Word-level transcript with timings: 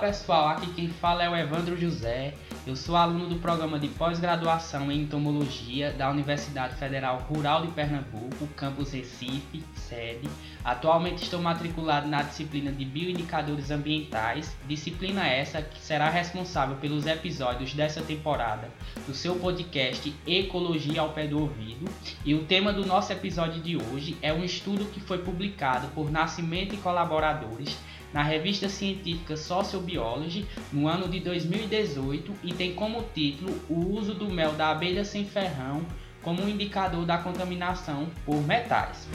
pessoal, 0.00 0.48
aqui 0.48 0.66
quem 0.72 0.88
fala 0.88 1.22
é 1.24 1.28
o 1.28 1.36
Evandro 1.36 1.78
José. 1.78 2.32
Eu 2.66 2.74
sou 2.74 2.96
aluno 2.96 3.28
do 3.28 3.36
programa 3.36 3.78
de 3.78 3.88
pós-graduação 3.88 4.90
em 4.90 5.02
entomologia 5.02 5.92
da 5.92 6.08
Universidade 6.08 6.74
Federal 6.76 7.18
Rural 7.28 7.66
de 7.66 7.72
Pernambuco, 7.72 8.46
campus 8.56 8.92
Recife, 8.92 9.62
sede. 9.74 10.26
Atualmente 10.64 11.24
estou 11.24 11.42
matriculado 11.42 12.08
na 12.08 12.22
disciplina 12.22 12.72
de 12.72 12.82
bioindicadores 12.82 13.70
ambientais, 13.70 14.56
disciplina 14.66 15.26
essa 15.26 15.60
que 15.60 15.78
será 15.78 16.08
responsável 16.08 16.76
pelos 16.76 17.06
episódios 17.06 17.74
dessa 17.74 18.00
temporada 18.00 18.70
do 19.06 19.14
seu 19.14 19.36
podcast 19.36 20.14
Ecologia 20.26 21.02
ao 21.02 21.10
pé 21.10 21.26
do 21.26 21.40
ouvido. 21.40 21.90
E 22.24 22.34
o 22.34 22.44
tema 22.44 22.72
do 22.72 22.86
nosso 22.86 23.12
episódio 23.12 23.60
de 23.60 23.76
hoje 23.76 24.16
é 24.22 24.32
um 24.32 24.44
estudo 24.44 24.86
que 24.86 25.00
foi 25.00 25.18
publicado 25.18 25.88
por 25.88 26.10
Nascimento 26.10 26.74
e 26.74 26.78
colaboradores 26.78 27.76
na 28.12 28.22
revista 28.22 28.68
científica 28.68 29.36
Sociobiology 29.36 30.46
no 30.72 30.88
ano 30.88 31.08
de 31.08 31.20
2018 31.20 32.32
e 32.42 32.52
tem 32.52 32.74
como 32.74 33.04
título 33.14 33.60
o 33.68 33.94
uso 33.96 34.14
do 34.14 34.28
mel 34.28 34.52
da 34.52 34.70
abelha 34.70 35.04
sem 35.04 35.24
ferrão 35.24 35.84
como 36.22 36.42
um 36.42 36.48
indicador 36.48 37.06
da 37.06 37.18
contaminação 37.18 38.08
por 38.26 38.40
metais. 38.42 39.08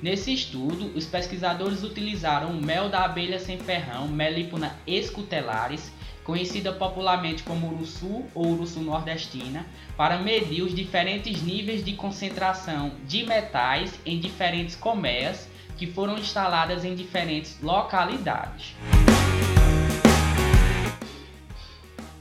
Nesse 0.00 0.34
estudo, 0.34 0.92
os 0.94 1.06
pesquisadores 1.06 1.82
utilizaram 1.82 2.50
o 2.50 2.62
mel 2.62 2.90
da 2.90 3.04
abelha 3.04 3.38
sem 3.38 3.58
ferrão, 3.58 4.06
Melipona 4.06 4.76
escutelaris, 4.86 5.90
conhecida 6.22 6.74
popularmente 6.74 7.42
como 7.42 7.72
uruçu 7.72 8.26
ou 8.34 8.48
uruçu 8.48 8.80
nordestina, 8.80 9.64
para 9.96 10.18
medir 10.18 10.62
os 10.62 10.74
diferentes 10.74 11.42
níveis 11.42 11.82
de 11.82 11.94
concentração 11.94 12.92
de 13.06 13.24
metais 13.24 13.98
em 14.04 14.20
diferentes 14.20 14.76
colmeias 14.76 15.48
que 15.76 15.86
foram 15.86 16.18
instaladas 16.18 16.84
em 16.84 16.94
diferentes 16.94 17.60
localidades. 17.62 18.74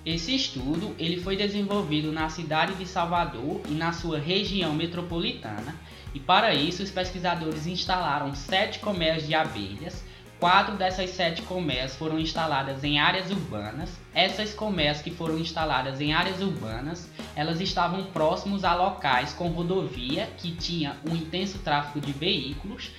Esse 0.06 0.36
estudo 0.36 0.94
ele 1.00 1.22
foi 1.22 1.38
desenvolvido 1.38 2.12
na 2.12 2.28
cidade 2.28 2.76
de 2.76 2.86
Salvador 2.86 3.62
e 3.70 3.74
na 3.74 3.94
sua 3.94 4.20
região 4.20 4.74
metropolitana, 4.74 5.76
e 6.14 6.20
para 6.20 6.54
isso 6.54 6.84
os 6.84 6.92
pesquisadores 6.92 7.66
instalaram 7.66 8.36
sete 8.36 8.80
colmeias 8.80 9.26
de 9.26 9.34
abelhas. 9.34 10.04
Quatro 10.40 10.76
dessas 10.76 11.12
sete 11.12 11.42
colmeias 11.44 11.96
foram 11.96 12.20
instaladas 12.20 12.84
em 12.84 13.00
áreas 13.00 13.32
urbanas. 13.32 13.98
Essas 14.14 14.54
colmeias 14.54 15.02
que 15.02 15.10
foram 15.10 15.40
instaladas 15.40 16.02
em 16.02 16.14
áreas 16.14 16.42
urbanas, 16.42 17.10
elas 17.34 17.62
estavam 17.62 18.04
próximos 18.04 18.66
a 18.66 18.76
locais 18.76 19.32
com 19.32 19.48
rodovia 19.48 20.28
que 20.38 20.52
tinha 20.52 20.98
um 21.10 21.16
intenso 21.16 21.60
tráfego 21.60 22.06
de 22.06 22.12
veículos 22.12 22.92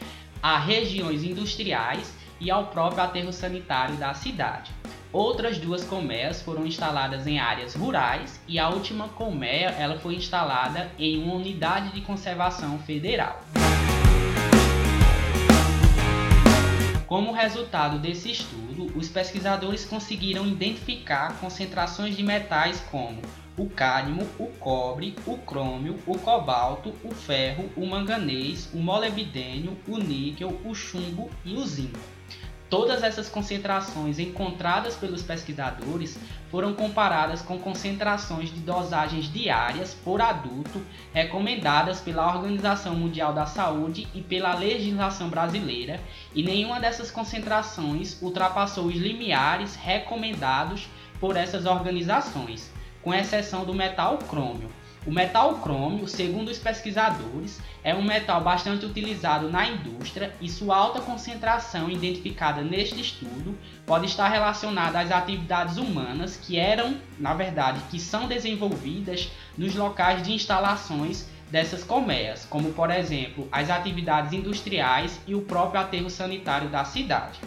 a 0.44 0.58
regiões 0.58 1.24
industriais 1.24 2.12
e 2.38 2.50
ao 2.50 2.66
próprio 2.66 3.02
aterro 3.02 3.32
sanitário 3.32 3.96
da 3.96 4.12
cidade. 4.12 4.70
Outras 5.10 5.56
duas 5.56 5.82
colmeias 5.84 6.42
foram 6.42 6.66
instaladas 6.66 7.26
em 7.26 7.38
áreas 7.38 7.74
rurais 7.74 8.38
e 8.46 8.58
a 8.58 8.68
última 8.68 9.08
colmeia 9.08 9.70
ela 9.78 9.98
foi 9.98 10.16
instalada 10.16 10.92
em 10.98 11.22
uma 11.22 11.36
unidade 11.36 11.94
de 11.94 12.02
conservação 12.02 12.78
federal. 12.80 13.40
Como 17.06 17.32
resultado 17.32 17.98
desse 17.98 18.30
estudo, 18.30 18.90
os 18.96 19.10
pesquisadores 19.10 19.84
conseguiram 19.84 20.46
identificar 20.46 21.38
concentrações 21.38 22.16
de 22.16 22.22
metais 22.22 22.80
como 22.90 23.20
o 23.58 23.68
cádmio, 23.68 24.26
o 24.38 24.46
cobre, 24.58 25.14
o 25.26 25.36
crômio, 25.36 25.98
o 26.06 26.18
cobalto, 26.18 26.94
o 27.04 27.14
ferro, 27.14 27.70
o 27.76 27.86
manganês, 27.86 28.70
o 28.72 28.78
molibdênio, 28.78 29.76
o 29.86 29.98
níquel, 29.98 30.58
o 30.64 30.74
chumbo 30.74 31.30
e 31.44 31.54
o 31.54 31.66
zinco. 31.66 32.00
Todas 32.70 33.02
essas 33.02 33.28
concentrações 33.28 34.18
encontradas 34.18 34.96
pelos 34.96 35.22
pesquisadores 35.22 36.18
foram 36.54 36.72
comparadas 36.72 37.42
com 37.42 37.58
concentrações 37.58 38.48
de 38.48 38.60
dosagens 38.60 39.24
diárias 39.24 39.92
por 39.92 40.22
adulto 40.22 40.80
recomendadas 41.12 42.00
pela 42.00 42.32
Organização 42.32 42.94
Mundial 42.94 43.32
da 43.32 43.44
Saúde 43.44 44.06
e 44.14 44.22
pela 44.22 44.54
legislação 44.54 45.28
brasileira, 45.28 45.98
e 46.32 46.44
nenhuma 46.44 46.78
dessas 46.78 47.10
concentrações 47.10 48.22
ultrapassou 48.22 48.86
os 48.86 48.94
limiares 48.94 49.74
recomendados 49.74 50.86
por 51.18 51.36
essas 51.36 51.66
organizações 51.66 52.72
com 53.02 53.12
exceção 53.12 53.64
do 53.64 53.74
metal 53.74 54.18
crômio. 54.18 54.70
O 55.06 55.12
metal 55.12 55.56
crômio, 55.56 56.08
segundo 56.08 56.48
os 56.48 56.58
pesquisadores, 56.58 57.60
é 57.82 57.94
um 57.94 58.02
metal 58.02 58.40
bastante 58.40 58.86
utilizado 58.86 59.50
na 59.50 59.66
indústria 59.66 60.34
e 60.40 60.48
sua 60.48 60.78
alta 60.78 60.98
concentração 61.02 61.90
identificada 61.90 62.62
neste 62.62 62.98
estudo 63.02 63.54
pode 63.84 64.06
estar 64.06 64.28
relacionada 64.28 64.98
às 64.98 65.10
atividades 65.10 65.76
humanas 65.76 66.38
que 66.38 66.58
eram, 66.58 66.96
na 67.18 67.34
verdade, 67.34 67.82
que 67.90 68.00
são 68.00 68.26
desenvolvidas 68.26 69.30
nos 69.58 69.74
locais 69.74 70.22
de 70.22 70.32
instalações 70.32 71.28
dessas 71.50 71.84
colmeias, 71.84 72.46
como 72.46 72.72
por 72.72 72.90
exemplo 72.90 73.46
as 73.52 73.68
atividades 73.68 74.32
industriais 74.32 75.20
e 75.26 75.34
o 75.34 75.42
próprio 75.42 75.82
aterro 75.82 76.08
sanitário 76.08 76.70
da 76.70 76.82
cidade. 76.82 77.40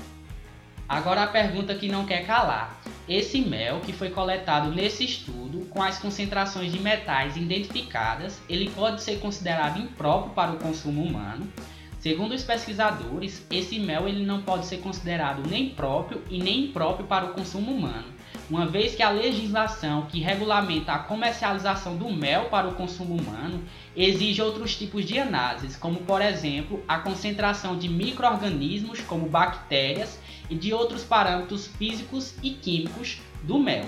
Agora 0.87 1.23
a 1.23 1.27
pergunta 1.27 1.75
que 1.75 1.89
não 1.89 2.05
quer 2.05 2.25
calar: 2.25 2.81
esse 3.09 3.41
mel 3.41 3.81
que 3.81 3.91
foi 3.91 4.09
coletado 4.09 4.71
nesse 4.71 5.03
estudo, 5.03 5.65
com 5.69 5.83
as 5.83 5.99
concentrações 5.99 6.71
de 6.71 6.79
metais 6.79 7.35
identificadas, 7.35 8.39
ele 8.47 8.69
pode 8.69 9.01
ser 9.01 9.19
considerado 9.19 9.79
impróprio 9.79 10.33
para 10.33 10.51
o 10.51 10.57
consumo 10.57 11.03
humano. 11.03 11.51
Segundo 11.99 12.33
os 12.33 12.43
pesquisadores, 12.43 13.45
esse 13.51 13.79
mel 13.79 14.07
ele 14.07 14.25
não 14.25 14.43
pode 14.43 14.65
ser 14.65 14.77
considerado 14.77 15.45
nem 15.49 15.69
próprio 15.69 16.23
e 16.29 16.37
nem 16.41 16.65
impróprio 16.65 17.05
para 17.05 17.25
o 17.25 17.33
consumo 17.33 17.71
humano, 17.71 18.07
uma 18.49 18.65
vez 18.65 18.95
que 18.95 19.03
a 19.03 19.09
legislação 19.09 20.03
que 20.03 20.21
regulamenta 20.21 20.93
a 20.93 20.99
comercialização 20.99 21.97
do 21.97 22.09
mel 22.09 22.45
para 22.45 22.67
o 22.67 22.75
consumo 22.75 23.15
humano 23.15 23.63
exige 23.95 24.41
outros 24.41 24.75
tipos 24.75 25.03
de 25.03 25.19
análises, 25.19 25.75
como 25.75 25.99
por 26.01 26.21
exemplo 26.21 26.81
a 26.87 26.99
concentração 26.99 27.77
de 27.77 27.89
microorganismos 27.89 29.01
como 29.01 29.27
bactérias 29.27 30.19
e 30.49 30.55
de 30.55 30.73
outros 30.73 31.03
parâmetros 31.03 31.67
físicos 31.67 32.35
e 32.41 32.51
químicos 32.51 33.19
do 33.43 33.59
mel. 33.59 33.85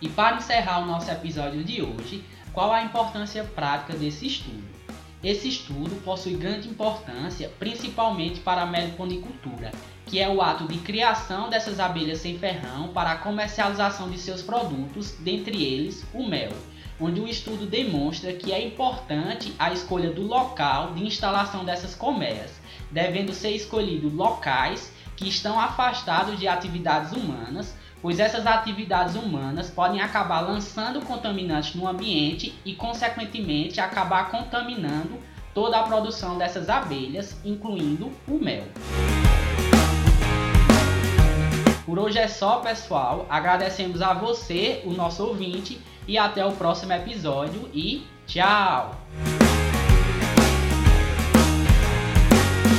E 0.00 0.08
para 0.08 0.36
encerrar 0.36 0.80
o 0.80 0.86
nosso 0.86 1.08
episódio 1.12 1.62
de 1.62 1.80
hoje, 1.80 2.24
qual 2.52 2.72
a 2.72 2.82
importância 2.82 3.44
prática 3.44 3.96
desse 3.96 4.26
estudo? 4.26 4.81
Esse 5.22 5.48
estudo 5.48 6.02
possui 6.04 6.34
grande 6.34 6.68
importância 6.68 7.50
principalmente 7.58 8.40
para 8.40 8.62
a 8.62 8.66
meliponicultura, 8.66 9.70
que 10.06 10.18
é 10.18 10.28
o 10.28 10.42
ato 10.42 10.66
de 10.66 10.78
criação 10.78 11.48
dessas 11.48 11.78
abelhas 11.78 12.18
sem 12.18 12.38
ferrão 12.38 12.88
para 12.88 13.12
a 13.12 13.18
comercialização 13.18 14.10
de 14.10 14.18
seus 14.18 14.42
produtos, 14.42 15.12
dentre 15.20 15.62
eles 15.62 16.04
o 16.12 16.26
mel 16.26 16.52
onde 17.02 17.20
o 17.20 17.26
estudo 17.26 17.66
demonstra 17.66 18.32
que 18.32 18.52
é 18.52 18.64
importante 18.64 19.52
a 19.58 19.72
escolha 19.72 20.12
do 20.12 20.22
local 20.22 20.94
de 20.94 21.04
instalação 21.04 21.64
dessas 21.64 21.96
colmeias, 21.96 22.60
devendo 22.90 23.32
ser 23.32 23.50
escolhidos 23.50 24.12
locais 24.12 24.92
que 25.16 25.28
estão 25.28 25.58
afastados 25.58 26.38
de 26.38 26.46
atividades 26.46 27.12
humanas, 27.12 27.74
pois 28.02 28.18
essas 28.18 28.46
atividades 28.46 29.14
humanas 29.14 29.70
podem 29.70 30.00
acabar 30.00 30.40
lançando 30.40 31.00
contaminantes 31.00 31.76
no 31.76 31.86
ambiente 31.86 32.52
e, 32.64 32.74
consequentemente, 32.74 33.80
acabar 33.80 34.30
contaminando 34.30 35.18
toda 35.54 35.78
a 35.78 35.84
produção 35.84 36.36
dessas 36.36 36.68
abelhas, 36.68 37.36
incluindo 37.44 38.10
o 38.26 38.38
mel. 38.42 38.64
Por 41.86 41.98
hoje 41.98 42.18
é 42.18 42.26
só, 42.26 42.56
pessoal. 42.56 43.26
Agradecemos 43.30 44.02
a 44.02 44.12
você, 44.12 44.82
o 44.84 44.90
nosso 44.90 45.24
ouvinte, 45.24 45.80
e 46.08 46.18
até 46.18 46.44
o 46.44 46.52
próximo 46.52 46.92
episódio 46.92 47.70
e 47.72 48.04
tchau! 48.26 48.96